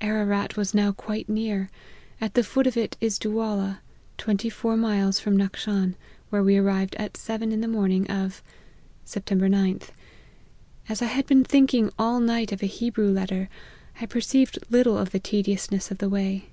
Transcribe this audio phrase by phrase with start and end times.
[0.00, 1.70] Ararat was now quite near:
[2.20, 3.78] at the foot of it is Duwala,
[4.16, 5.94] twenty four miles from Nackshan,
[6.30, 8.42] where we arrived at seven in the morn ing of"
[9.06, 9.38] Sept.
[9.38, 9.90] 9th.
[10.88, 13.48] As I had been thinking all night of a Hebrew letter,
[14.00, 16.46] I perceived little of the tedious ness of the way.